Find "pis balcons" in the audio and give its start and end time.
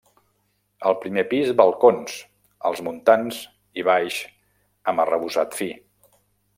1.33-2.17